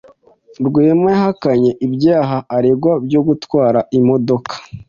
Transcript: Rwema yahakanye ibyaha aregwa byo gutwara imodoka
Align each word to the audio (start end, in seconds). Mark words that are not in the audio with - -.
Rwema 0.65 1.07
yahakanye 1.15 1.71
ibyaha 1.85 2.37
aregwa 2.55 2.93
byo 3.05 3.21
gutwara 3.27 3.79
imodoka 3.97 4.53